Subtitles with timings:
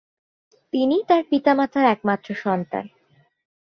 [0.73, 2.85] তিনি তার পিতা-মাতার একমাত্র সন্তান।